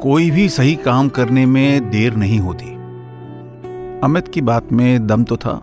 [0.00, 2.66] कोई भी सही काम करने में देर नहीं होती।
[4.04, 5.62] अमित की बात में दम तो था।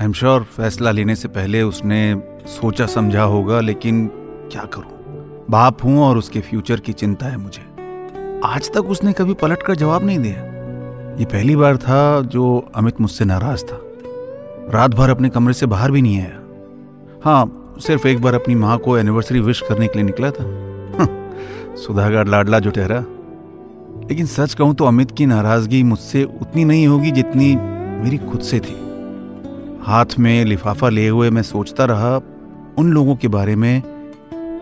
[0.00, 4.06] आई एम श्योर फैसला लेने से पहले उसने सोचा समझा होगा, लेकिन
[4.52, 5.46] क्या करूँ?
[5.50, 7.62] बाप हूँ और उसके फ्यूचर की चिंता है मुझे।
[8.44, 10.40] आज तक उसने कभी पलट कर जवाब नहीं दिया।
[11.18, 13.90] ये पहली बार था जो अमित मुझसे नाराज़ था।
[14.70, 16.40] रात भर अपने कमरे से बाहर भी नहीं आया।
[17.24, 20.44] हाँ सिर्फ़ एक बार अपनी माँ को एनिवर्सरी विश करने के लिए निकला था।
[21.76, 23.04] सुधागर लाडला जो ठहरा।
[24.10, 27.56] लेकिन सच कहूँ तो अमित की नाराज़गी मुझसे उतनी नहीं होगी जितनी
[28.02, 28.76] मेरी खुद से थी।
[29.82, 32.20] हाथ में लिफाफा लिए हुए मैं सोचता रहा
[32.78, 33.82] उन लोगों के बारे में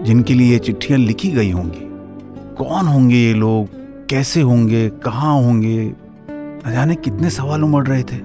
[0.02, 1.88] जिनके लिए ये चिट्ठियाँ लिखी गई होंगी।
[2.56, 3.68] कौन होंगे ये लोग?
[4.06, 4.88] कैसे होंगे?
[4.88, 5.94] कहाँ होंगे?
[6.30, 8.16] न जाने कितने सवाल उमड़ रहे थे।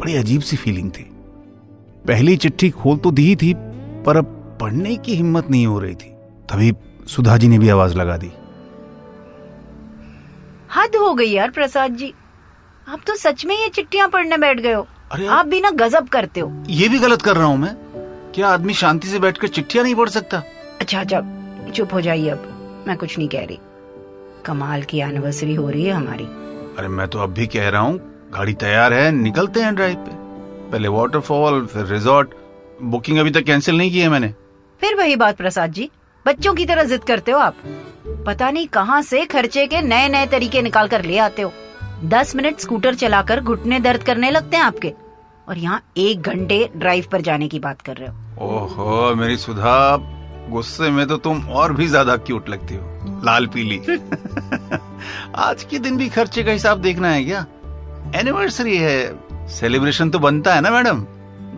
[0.00, 1.11] बड़ी अजीब सी फीलिंग थी।
[2.06, 3.52] पहली चिट्ठी खोल तो दी थी
[4.06, 6.10] पर अब पढ़ने की हिम्मत नहीं हो रही थी।
[6.50, 6.72] तभी
[7.08, 8.30] सुधा जी ने भी आवाज़ लगा दी।
[10.76, 12.12] हद हो गई यार प्रसाद जी।
[12.88, 16.08] आप तो सच में ये चिट्ठियाँ पढ़ने बैठ गए हो। अरे आप भी ना गजब
[16.08, 17.74] करते हो। ये भी गलत कर रहा हूँ मैं।
[18.34, 20.42] क्या आदमी शांति से बैठकर चिट्ठियाँ नहीं पढ़ सकता?
[20.80, 21.20] अच्छा अच्छा
[21.74, 23.58] चुप हो जाइए अब। मैं कुछ नहीं कह रही।
[24.46, 26.24] कमाल की एनिवर्सरी हो रही है हमारी।
[26.78, 27.98] अरे मैं तो अब भी कह रहा हूँ
[28.34, 30.21] गाड़ी तैयार है निकलते हैं ड्राइव पे।
[30.72, 32.30] पहले वाटरफॉल फिर रिजॉर्ट
[32.82, 34.28] बुकिंग अभी तक कैंसिल नहीं की है मैंने।
[34.80, 35.90] फिर वही बात प्रसाद जी।
[36.26, 37.56] बच्चों की तरह जिद करते हो आप।
[38.26, 41.52] पता नहीं कहाँ से खर्चे के नए नए तरीके निकाल कर ले आते हो।
[42.04, 44.92] दस मिनट स्कूटर चलाकर घुटने दर्द करने लगते हैं आपके।
[45.48, 49.96] और यहाँ एक घंटे ड्राइव पर जाने की बात कर रहे हो। ओहो मेरी सुधा
[50.50, 53.78] गुस्से में तो तुम और भी ज़्यादा क्यूट लगती हो। लाल पीली।
[55.36, 57.44] आज के दिन भी खर्चे का हिसाब देखना है क्या?
[58.16, 61.00] एनिवर्सरी है। सेलिब्रेशन तो बनता है ना मैडम?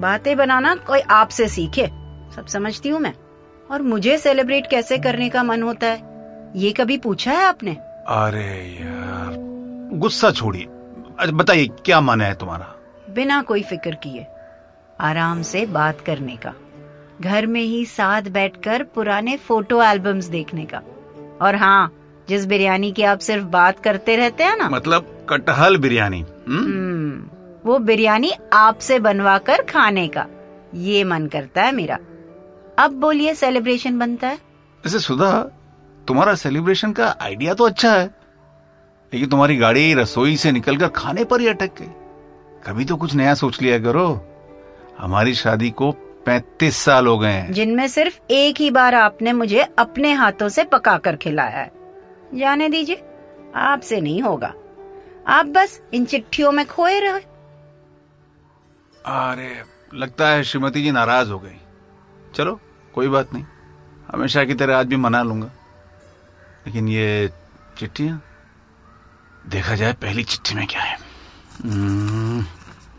[0.01, 1.87] बातें बनाना कोई आपसे सीखे
[2.37, 3.13] सब समझती हूँ मैं।
[3.71, 7.75] और मुझे सेलिब्रेट कैसे करने का मन होता है ये कभी पूछा है आपने?
[8.07, 8.47] अरे
[8.81, 9.37] यार
[9.99, 10.65] गुस्सा छोड़िए।
[11.19, 12.75] अच्छा बताइए क्या मन है तुम्हारा?
[13.11, 14.27] बिना कोई फ़िक्र किए
[15.01, 16.53] आराम से बात करने का।
[17.21, 20.81] घर में ही साथ बैठकर पुराने फ़ोटो एल्बम्स देखने का।
[21.43, 21.93] और हाँ
[22.29, 26.59] जिस बिरयानी की आप सिर्फ़ बात करते रहते हैं ना। मतलब कटहल बिरयानी हम्म?
[26.59, 27.29] हम्म,
[27.67, 30.27] वो बिरयानी आपसे बनवा कर खाने का।
[30.75, 31.99] ये मन करता है मेरा।
[32.79, 34.35] अब बोलिए सेलिब्रेशन बनता है?
[34.85, 35.33] वैसे सुधा
[36.09, 38.05] तुम्हारा सेलिब्रेशन का आइडिया तो अच्छा है
[39.13, 41.91] लेकिन तुम्हारी गाड़ी रसोई से निकलकर खाने पर ही अटक गई।
[42.67, 44.27] कभी तो कुछ नया सोच लिया करो।
[44.99, 45.91] हमारी शादी को
[46.27, 50.65] पैंतीस साल हो गए हैं। जिनमें सिर्फ़ एक ही बार आपने मुझे अपने हाथों से
[50.65, 51.71] पका कर खिलाया है।
[52.35, 53.03] जाने दीजिए
[53.57, 54.55] आपसे नहीं होगा।
[55.27, 57.34] आप बस इन चिट्ठियों में खोए रहे।
[59.07, 61.57] अरे लगता है श्रीमती जी नाराज़ हो गई।
[62.35, 62.61] चलो
[62.95, 63.45] कोई बात नहीं।
[64.13, 65.47] हमेशा की तरह आज भी मना लूँगा।
[66.67, 67.31] लेकिन ये
[67.79, 68.23] चिट्ठियाँ?
[69.47, 70.99] देखा जाए पहली चिट्ठी में क्या है।
[71.65, 72.41] हम्म,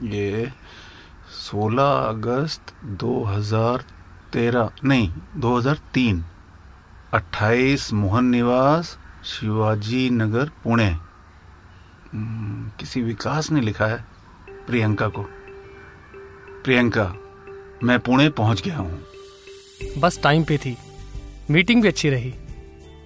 [0.08, 0.54] ये
[1.30, 6.26] 16 अगस्त 2013 नहीं 2003
[7.14, 10.90] 28 मोहन निवास शिवाजी नगर पुणे।
[12.14, 14.06] हम्म, किसी विकास ने लिखा है
[14.50, 15.35] प्रियंका को।
[16.66, 17.04] प्रियंका,
[17.84, 20.76] मैं पुणे पहुँच गया हूँ। बस टाइम पे थी।
[21.52, 22.34] मीटिंग भी अच्छी रही।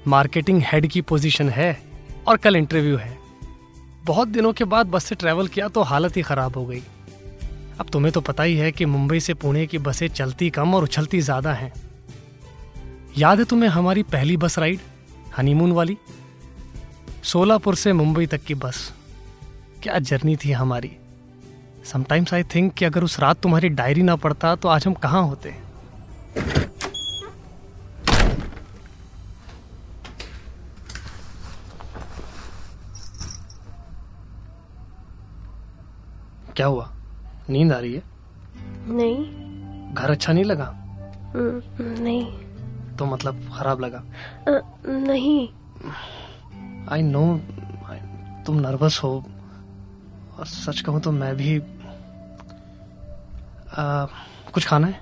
[0.08, 1.72] मार्केटिंग हेड की पोजीशन है
[2.28, 3.18] और कल इंटरव्यू है।
[4.06, 6.82] बहुत दिनों के बाद बस से ट्रैवल किया तो हालत ही खराब हो गई।
[7.80, 10.84] अब तुम्हें तो पता ही है कि मुंबई से पुणे की बसें चलती कम और
[10.84, 11.72] उछलती ज़्यादा हैं।
[13.18, 14.80] याद है तुम्हें हमारी पहली बस राइड,
[15.38, 15.98] हनीमून वाली?
[17.24, 18.92] सोलापुर से मुंबई तक की बस।
[19.84, 20.92] क्या जर्नी थी हमारी।
[21.92, 25.24] समटाइम्स आई थिंक कि अगर उस रात तुम्हारी डायरी ना पढ़ता तो आज हम कहाँ
[25.24, 25.56] होते?
[36.56, 36.92] क्या हुआ?
[37.50, 38.04] नींद आ रही है?
[38.88, 39.26] नहीं।
[39.94, 40.66] घर अच्छा नहीं लगा?
[41.36, 42.26] हम्म, नहीं।
[42.98, 44.04] तो मतलब खराब लगा?
[44.48, 45.50] अ, नहीं।
[46.90, 47.42] आई नो
[48.46, 49.26] तुम नर्वस हो।
[50.40, 51.60] और सच कहूँ तो मैं भी
[53.80, 54.06] आ,
[54.54, 55.00] कुछ खाना है?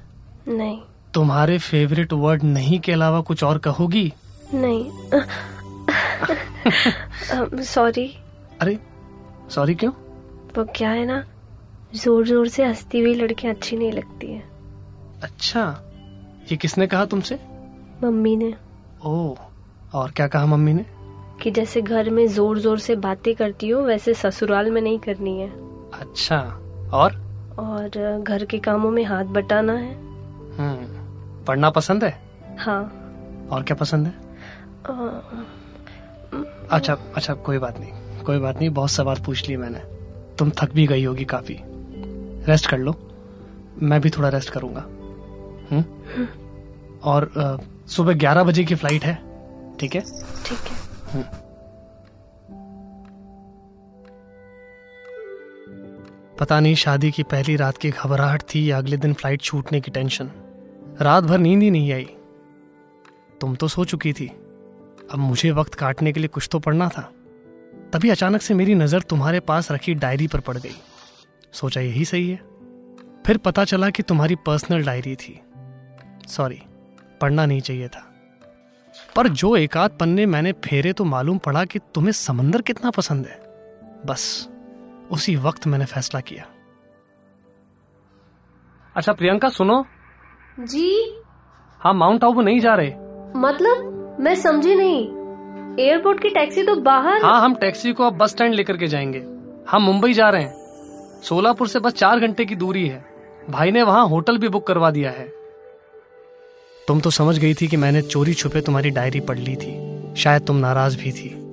[0.47, 0.79] नहीं।
[1.13, 4.11] तुम्हारे फेवरेट वर्ड नहीं के अलावा कुछ और कहोगी?
[4.53, 4.91] नहीं।
[7.63, 8.05] सॉरी
[8.61, 8.77] अरे
[9.51, 9.91] सॉरी क्यों?
[10.57, 11.23] वो क्या है ना
[11.95, 14.43] ज़ोर ज़ोर से हंसती हुई लड़कियाँ अच्छी नहीं लगती है।
[15.23, 15.63] अच्छा
[16.51, 17.39] ये किसने कहा तुमसे?
[18.03, 18.53] मम्मी ने।
[19.05, 19.35] ओ
[19.93, 20.85] और क्या कहा मम्मी ने?
[21.41, 25.39] कि जैसे घर में ज़ोर ज़ोर से बातें करती हो वैसे ससुराल में नहीं करनी
[25.39, 25.49] है।
[26.01, 26.39] अच्छा
[26.93, 27.26] और?
[27.59, 29.93] और घर के कामों में हाथ बटाना है।
[30.57, 32.11] हम्म पढ़ना पसंद है?
[32.59, 32.81] हाँ।
[33.51, 34.13] और क्या पसंद है?
[34.85, 35.21] अ,
[36.71, 39.79] अच्छा अच्छा कोई बात नहीं कोई बात नहीं बहुत सवाल पूछ लिए मैंने।
[40.39, 41.57] तुम थक भी गई होगी काफ़ी।
[42.47, 42.95] रेस्ट कर लो
[43.81, 44.81] मैं भी थोड़ा रेस्ट करूँगा।
[45.71, 46.27] हम्म?
[47.03, 47.57] और अ,
[47.87, 49.15] सुबह ग्यारह बजे की फ़्लाइट है
[49.79, 50.01] ठीक है?
[50.45, 50.57] ठीक
[51.15, 51.45] है।
[56.39, 59.91] पता नहीं शादी की पहली रात की घबराहट थी या अगले दिन फ़्लाइट छूटने की
[59.91, 60.31] टेंशन
[61.01, 62.03] रात भर नींद ही नहीं आई।
[63.41, 64.27] तुम तो सो चुकी थी।
[65.11, 67.01] अब मुझे वक्त काटने के लिए कुछ तो पढ़ना था।
[67.93, 70.75] तभी अचानक से मेरी नज़र तुम्हारे पास रखी डायरी पर पड़ गई।
[71.53, 72.37] सोचा यही सही है।
[73.25, 75.39] फिर पता चला कि तुम्हारी पर्सनल डायरी थी।
[76.27, 76.61] सॉरी
[77.21, 78.03] पढ़ना नहीं चाहिए था।
[79.15, 83.39] पर जो एकाध पन्ने मैंने फेरे तो मालूम पड़ा कि तुम्हें समंदर कितना पसंद है।
[84.05, 84.49] बस।
[85.11, 86.45] उसी वक्त मैंने फैसला किया।
[88.95, 89.85] अच्छा प्रियंका सुनो।
[90.59, 91.21] जी?
[91.79, 92.93] हाँ माउंट आबू नहीं जा रहे।
[93.39, 93.93] मतलब?
[94.19, 95.17] मैं समझी नहीं।
[95.79, 97.23] एयरपोर्ट की टैक्सी तो बाहर?
[97.23, 99.19] हाँ हम टैक्सी को अब बस स्टैंड लेकर के जाएँगे।
[99.69, 100.53] हम मुंबई जा रहे हैं।
[101.23, 103.05] सोलापुर से बस चार घंटे की दूरी है।
[103.49, 105.33] भाई ने वहाँ होटल भी बुक करवा दिया है।
[106.87, 110.41] तुम तो समझ गई थी कि मैंने चोरी छुपे तुम्हारी डायरी पढ़ ली थी। शायद
[110.41, 111.47] तुम नाराज़ भी थी।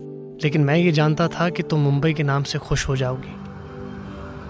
[0.44, 3.43] लेकिन मैं ये जानता था कि तुम मुंबई के नाम से खुश हो जाओगी।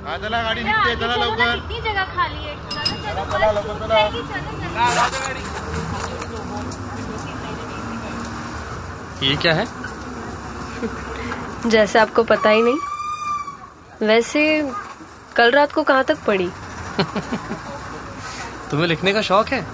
[0.07, 0.17] हा?
[0.19, 3.25] चला गाडी निघते चला लवकर खाली है चलो
[3.89, 5.05] जाएगी, चलो चलो
[9.23, 9.67] ये क्या है?
[11.71, 14.41] जैसे आपको पता ही नहीं वैसे
[15.37, 16.49] कल रात को कहाँ तक पढ़ी
[18.71, 19.65] तुम्हें लिखने का शौक है?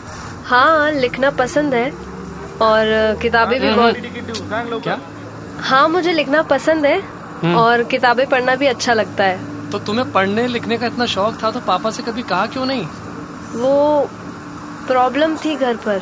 [0.47, 1.91] हाँ लिखना पसंद है
[2.63, 2.85] और
[3.23, 4.99] किताबें भी बहुत तिकीट सांग लवकर क्या?
[5.69, 7.01] हाँ मुझे लिखना पसंद है
[7.57, 9.39] और किताबें पढ़ना भी अच्छा लगता है।
[9.73, 12.87] तो तुम्हें पढ़ने लिखने का इतना शौक था तो पापा से कभी कहा क्यों नहीं?
[13.61, 14.09] वो
[14.87, 15.99] प्रॉब्लम थी घर पर।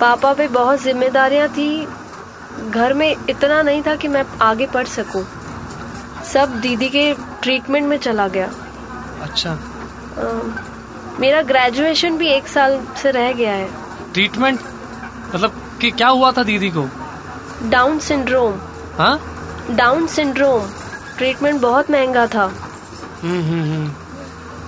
[0.00, 1.88] पापा पे बहुत जिम्मेदारियाँ थी।
[2.70, 5.26] घर में इतना नहीं था कि मैं आगे पढ़ सकूँ।
[6.32, 8.50] सब दीदी के ट्रीटमेंट में चला गया।
[9.22, 9.50] अच्छा।
[10.18, 10.54] अम,
[11.20, 13.70] मेरा ग्रेजुएशन भी एक साल से रह गया है।
[14.12, 14.60] ट्रीटमेंट
[15.34, 16.88] मतलब कि क्या हुआ था दीदी को?
[17.62, 18.54] डाउन सिंड्रोम
[18.98, 19.20] हाँ?
[19.70, 20.66] डाउन सिंड्रोम
[21.18, 22.52] ट्रीटमेंट बहुत महँगा था।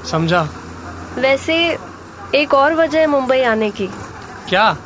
[0.07, 0.43] समझा।
[1.19, 1.57] वैसे
[2.35, 3.87] एक और वजह है मुंबई आने की।
[4.49, 4.77] क्या?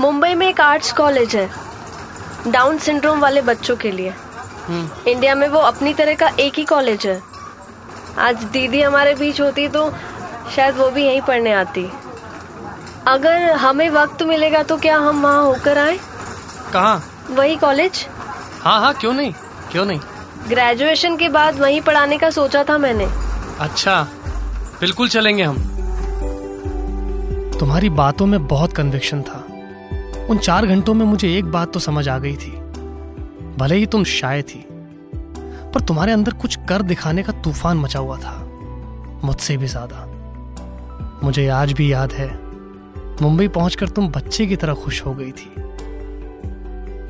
[0.00, 1.48] मुंबई में एक आर्ट्स कॉलेज है
[2.48, 4.14] डाउन सिंड्रोम वाले बच्चों के लिए।
[4.68, 7.20] हम्म। इंडिया में वो अपनी तरह का एक ही कॉलेज है।
[8.18, 9.90] आज दीदी हमारे बीच होती तो
[10.56, 11.90] शायद वो भी यहीं पढ़ने आती।
[13.08, 15.98] अगर हमें वक्त मिलेगा तो क्या हम वहाँ होकर आए?
[16.72, 17.02] कहाँ?
[17.30, 18.06] वही कॉलेज
[18.62, 19.32] हाँ हाँ क्यों नहीं?
[19.72, 20.00] क्यों नहीं?
[20.48, 23.06] ग्रेजुएशन के बाद वहीं पढ़ाने का सोचा था मैंने।
[23.60, 24.02] अच्छा
[24.80, 25.56] बिल्कुल चलेंगे हम।
[27.60, 29.44] तुम्हारी बातों में बहुत कन्विक्शन था।
[30.30, 32.50] उन चार घंटों में मुझे एक बात तो समझ आ गई थी।
[33.58, 34.64] भले ही तुम शाय थी,
[35.74, 38.34] पर तुम्हारे अंदर कुछ कर दिखाने का तूफ़ान मचा हुआ था।
[39.24, 40.04] मुझसे भी ज़्यादा।
[41.22, 42.28] मुझे आज भी याद है,
[43.22, 45.50] मुंबई पहुंचकर तुम बच्चे की तरह खुश हो गई थी।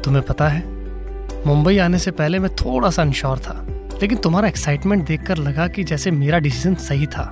[0.05, 0.61] तुम्हें पता है
[1.47, 3.53] मुंबई आने से पहले मैं थोड़ा सा अनश्योर था
[4.03, 7.23] लेकिन तुम्हारा एक्साइटमेंट देखकर लगा कि जैसे मेरा डिसीज़न सही था।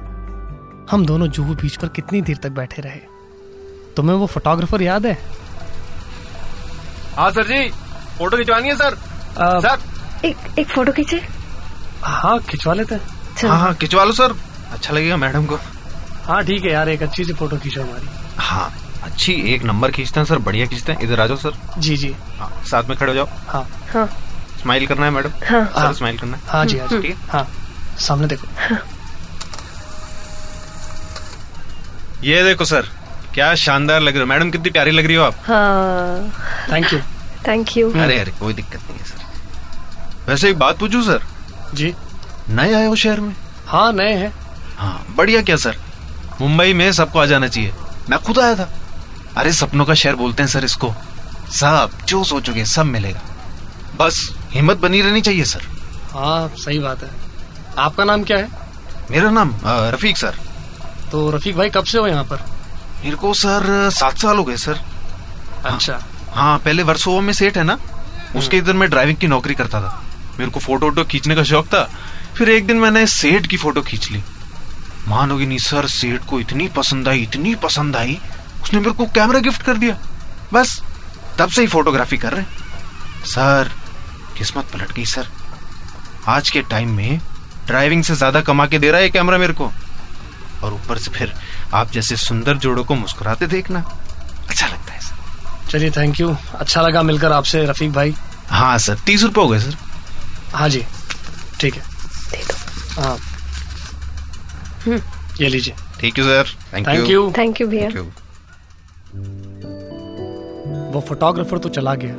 [0.90, 3.00] हम दोनों जुहू बीच पर कितनी देर तक बैठे रहे।
[3.96, 5.16] तुम्हें वो फोटोग्राफर याद है?
[7.16, 7.68] हाँ सर जी।
[8.18, 8.96] फ़ोटो खिंचवानी है सर।
[9.38, 11.20] आ, सर। एक एक फ़ोटो खींचे।
[12.02, 14.34] हाँ खिंचवा लेते हैं। हाँ हाँ खिंचवा लो सर।
[14.72, 15.58] अच्छा लगेगा मैडम को।
[16.24, 18.06] हाँ ठीक है यार एक अच्छी सी फ़ोटो खींचो हमारी।
[18.38, 18.70] हाँ।
[19.04, 22.14] अच्छी एक नंबर खींचते हैं सर बढ़िया खींचते हैं। इधर आ जाओ सर। जी जी।
[22.38, 24.06] हाँ साथ में खड़े हो जाओ। हाँ। हाँ।
[24.62, 27.16] स्माइल करना है मैडम। हाँ। सर स्माइल करना है। हाँ जी हाँ जी। ठीक है।
[27.28, 27.46] हाँ।
[28.00, 28.46] सामने देखो।
[32.24, 32.88] ये देखो सर
[33.34, 36.98] क्या शानदार लग रही हो। मैडम कितनी प्यारी लग रही हो आप। हाँ। थैंक यू
[37.46, 41.26] थैंक यू अरे अरे कोई दिक्कत नहीं है सर। वैसे एक बात पूछूँ सर।
[41.74, 41.94] जी।
[42.50, 43.34] नए आए हो शहर में?
[43.66, 44.32] हाँ नए हैं।
[44.76, 45.76] हाँ बढ़िया क्या सर?
[46.40, 47.72] मुंबई में सबको आ जाना चाहिए।
[48.10, 48.68] मैं खुद आया था।
[49.36, 50.92] अरे सपनों का शहर बोलते हैं सर इसको।
[51.52, 53.20] सब जो सोचोगे सब मिलेगा।
[53.96, 55.66] बस हिम्मत बनी रहनी चाहिए सर।
[56.12, 57.10] हाँ सही बात है।
[57.78, 58.48] आपका नाम क्या है?
[59.10, 60.38] मेरा नाम रफीक सर।
[61.12, 62.44] तो रफीक भाई कब से हो यहाँ पर?
[63.04, 64.80] मेरे को सर सात साल हो गए सर।
[65.64, 65.98] अच्छा।
[66.34, 67.78] हाँ पहले वर्सोवा में सेठ है ना?
[68.36, 70.02] उसके इधर मैं ड्राइविंग की नौकरी करता था।
[70.38, 71.82] मेरे को फ़ोटो वोटो खींचने का शौक था।
[72.36, 74.22] फिर एक दिन मैंने सेठ की फ़ोटो खींच ली।
[75.08, 78.18] मानोगे नहीं सर सेठ को इतनी पसंद आई इतनी पसंद आई।
[78.64, 79.96] उसने मेरे को कैमरा गिफ्ट कर दिया।
[80.52, 80.80] बस
[81.38, 83.70] तब से ही फोटोग्राफी कर रहे हैं। सर
[84.38, 85.28] किस्मत पलट गई सर।
[86.28, 87.20] आज के टाइम में
[87.66, 89.70] ड्राइविंग से ज़्यादा कमा के दे रहा है कैमरा मेरे को।
[90.62, 91.32] और ऊपर से फिर
[91.74, 93.80] आप जैसे सुंदर जोड़ों को मुस्कुराते देखना।
[94.48, 98.14] अच्छा लगता है सर। चलिए थैंक यू अच्छा लगा मिलकर आपसे रफीक भाई।
[98.50, 99.76] हाँ सर। तीस रुपये हो गए सर।
[100.54, 100.84] हाँ जी।
[101.60, 101.82] ठीक है।
[102.98, 103.16] हाँ।
[105.40, 107.88] ये लीजिए। Thank you sir thank thank you thank you भैया।
[110.94, 112.14] वो फोटोग्राफर तो चला गया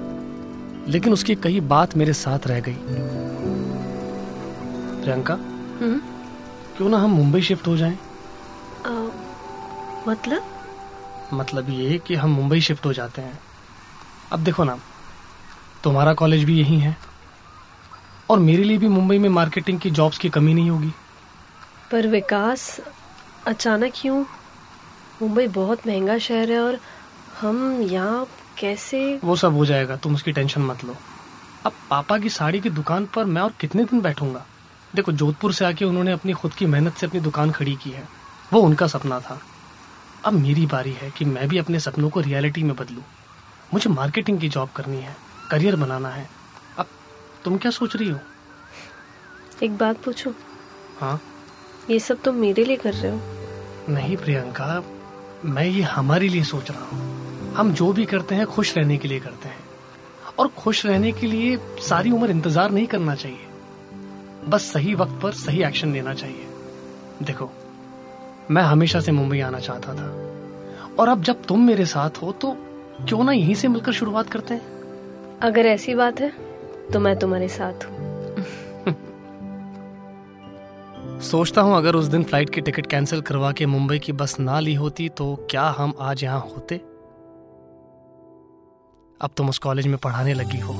[0.88, 2.75] लेकिन उसकी कई बात मेरे साथ रह गई।
[5.03, 5.34] प्रियंका?
[5.34, 6.00] हम्म?
[6.77, 8.00] क्यों ना हम मुंबई शिफ्ट हो जाएँ?
[8.86, 9.12] अ,
[10.08, 10.46] मतलब?
[11.34, 13.39] मतलब ये कि हम मुंबई शिफ्ट हो जाते हैं।
[14.32, 14.77] अब देखो ना
[15.84, 16.98] तुम्हारा कॉलेज भी यही है
[18.29, 20.91] और मेरे लिए भी मुंबई में मार्केटिंग की जॉब्स की कमी नहीं होगी।
[21.91, 22.79] पर विकास
[23.48, 24.22] अचानक क्यों?
[25.22, 26.79] मुंबई बहुत महँगा शहर है और
[27.41, 28.27] हम यहाँ
[28.58, 29.20] कैसे?
[29.24, 30.96] वो सब हो जाएगा तुम उसकी टेंशन मत लो।
[31.66, 34.46] अब पापा की साड़ी की दुकान पर मैं और कितने दिन बैठूँगा?
[34.96, 38.08] देखो जोधपुर से आके उन्होंने अपनी खुद की मेहनत से अपनी दुकान खड़ी की है।
[38.54, 39.42] वो उनका सपना था।
[40.26, 43.02] अब मेरी बारी है कि मैं भी अपने सपनों को रियलिटी में बदलूं।
[43.74, 45.16] मुझे मार्केटिंग की जॉब करनी है
[45.52, 46.30] करियर बनाना है।
[46.78, 46.86] अब
[47.46, 48.20] तुम क्या सोच रही हो?
[49.64, 50.34] एक बात पूछो?
[51.00, 51.22] हाँ?
[51.90, 53.20] ये सब तुम मेरे लिए कर रहे हो?
[53.90, 54.84] नहीं प्रियंका
[55.46, 57.25] मैं ये हमारे लिए सोच रहा हूँ।
[57.58, 59.64] हम जो भी करते हैं खुश रहने के लिए करते हैं।
[60.40, 65.32] और खुश रहने के लिए सारी उम्र इंतज़ार नहीं करना चाहिए। बस सही वक्त पर
[65.34, 66.46] सही एक्शन लेना चाहिए।
[67.24, 67.50] देखो
[68.52, 70.08] मैं हमेशा से मुंबई आना चाहता था।
[71.00, 72.56] और अब जब तुम मेरे साथ हो तो
[73.02, 74.62] क्यों ना यहीं से मिलकर शुरुआत करते हैं?
[75.44, 76.32] अगर ऐसी बात है
[76.94, 78.44] तो मैं तुम्हारे साथ हूँ।
[81.22, 84.60] सोचता हूँ अगर उस दिन फ़्लाइट की टिकट कैंसिल करवा के मुंबई की बस ना
[84.60, 86.82] ली होती तो क्या हम आज यहाँ होते?
[89.22, 90.74] अब तुम उस कॉलेज में पढ़ाने लगी हो।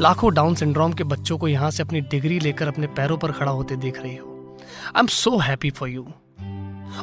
[0.00, 3.52] लाखों डाउन सिंड्रोम के बच्चों को यहाँ से अपनी डिग्री लेकर अपने पैरों पर खड़ा
[3.52, 6.06] होते देख रही हो। I am so happy for you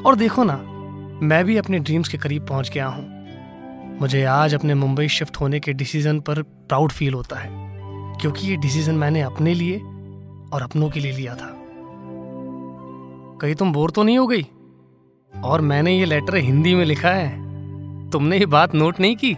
[0.06, 0.56] और देखो ना,
[1.24, 5.60] मैं भी अपने ड्रीम्स के करीब पहुँच गया हूँ। मुझे आज अपने मुंबई शिफ्ट होने
[5.60, 7.50] के डिसीज़न पर प्राउड फील होता है,
[8.22, 9.78] क्योंकि ये डिसीज़न मैंने अपने लिए
[10.54, 11.50] और अपनों के लिए लिया था।
[13.42, 14.46] कहीं तुम बोर तो नहीं हो गई?
[15.34, 19.36] और मैंने ये लेटर हिंदी में लिखा है। तुमने ये बात नोट नहीं की?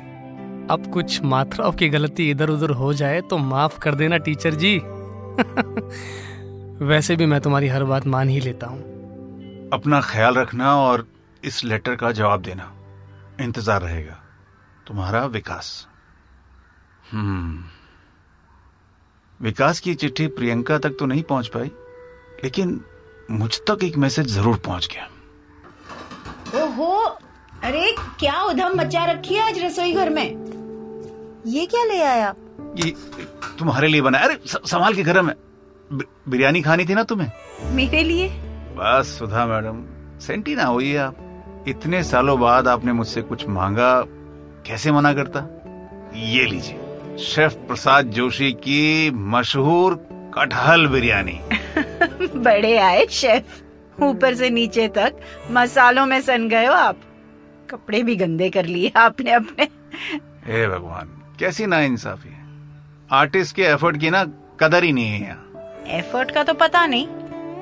[0.71, 4.77] अब कुछ मात्राओं की गलती इधर उधर हो जाए तो माफ़ कर देना टीचर जी।
[6.85, 8.79] वैसे भी मैं तुम्हारी हर बात मान ही लेता हूँ।
[9.73, 11.07] अपना ख्याल रखना और
[11.43, 12.73] इस लेटर का जवाब देना।
[13.41, 14.23] इंतज़ार रहेगा।
[14.87, 15.87] तुम्हारा विकास।
[17.11, 17.63] हम्म।
[19.39, 21.71] विकास की चिट्ठी प्रियंका तक तो नहीं पहुँच पाई
[22.43, 22.83] लेकिन
[23.31, 25.09] मुझ तक एक मैसेज ज़रूर पहुँच गया।
[26.63, 27.19] ओहो!
[27.63, 30.44] अरे क्या उधम मचा रखी है आज रसोई घर में?
[31.45, 32.33] ये क्या ले आया
[32.77, 32.89] ये
[33.59, 35.35] तुम्हारे लिए बना अरे संभाल के गरम है
[36.29, 37.31] बिरयानी खानी थी ना तुम्हें?
[37.75, 38.29] मेरे लिए?
[38.77, 39.83] बस सुधा मैडम
[40.19, 44.01] सेंटी ना होइए आप। इतने सालों बाद आपने मुझसे कुछ मांगा
[44.67, 45.39] कैसे मना करता?
[46.15, 49.95] ये लीजिए शेफ प्रसाद जोशी की मशहूर
[50.37, 51.39] कटहल बिरयानी।
[52.35, 53.61] बड़े आए शेफ।
[54.01, 55.19] ऊपर से नीचे तक।
[55.51, 56.97] मसालों में सन गए हो आप।
[57.69, 59.63] कपड़े भी गंदे कर लिए आपने अपने।
[60.45, 62.45] हे भगवान कैसी ना इंसाफी है?
[63.11, 64.25] आर्टिस्ट के एफर्ट की ना
[64.59, 67.07] कदर ही नहीं है यहाँ। एफर्ट का तो पता नहीं।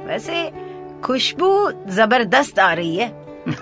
[0.08, 0.51] वैसे
[1.03, 3.24] खुशबू ज़बरदस्त आ रही है।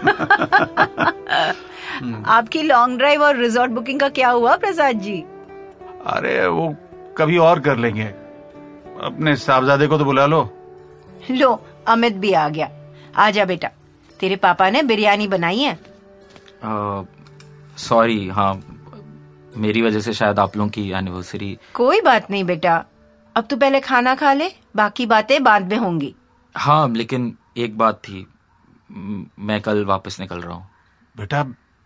[2.25, 5.23] आपकी लॉन्ग ड्राइव और रिजॉर्ट बुकिंग का क्या हुआ प्रसाद जी?
[6.05, 6.75] अरे वो
[7.17, 8.13] कभी और कर लेंगे।
[9.03, 10.49] अपने साहबजादे को तो बुला लो।
[11.31, 12.69] लो अमित भी आ गया।
[13.15, 13.69] आ जा बेटा
[14.19, 15.79] तेरे पापा ने बिरयानी बनाई है?
[17.77, 18.63] सॉरी हाँ
[19.57, 22.85] मेरी वजह से शायद आप लोगों की एनिवर्सरी कोई बात नहीं बेटा।
[23.35, 26.15] अब तू पहले खाना खा ले बाकी बातें बाद में होंगी।
[26.55, 28.27] हाँ लेकिन एक बात थी।
[29.39, 30.69] मैं कल वापस निकल रहा हूँ।
[31.17, 31.45] बेटा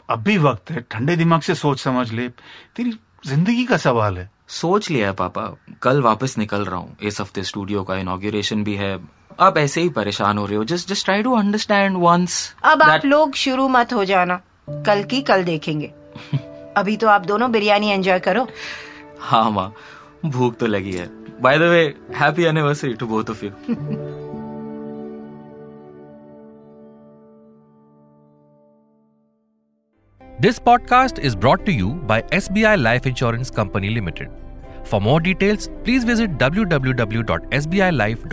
[0.10, 2.30] अब भी वक्त है। ठंडे दिमाग से सोच समझ ले।
[2.76, 2.94] तेरी
[3.26, 7.44] ज़िंदगी का सवाल है। सोच लिया है पापा। कल वापस निकल रहा हूँ। इस हफ़्ते
[7.44, 9.00] स्टूडियो का इनॉग्रेशन भी है।
[9.40, 13.06] आप ऐसे ही परेशान हो रहे हो। Just just try to understand once अब आप
[13.06, 15.94] लोग शुरू मत हो जाना। कल की कल देखेंगे।
[16.78, 18.48] अभी तो आप दोनों बिरयानी एंजॉय करो।
[19.20, 19.74] हाँ माँ।
[20.26, 21.10] भूख तो लगी है।
[21.42, 23.52] By the way happy anniversary to both of you
[30.42, 34.30] this podcast is brought to you by S life insurance company limited
[34.86, 38.24] for more details please visit W W W dot S B I life